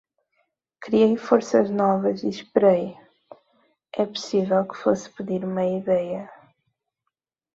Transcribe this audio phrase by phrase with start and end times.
[0.79, 6.27] Criei forças novas e esperei...é possível que fosse pedir uma ideia...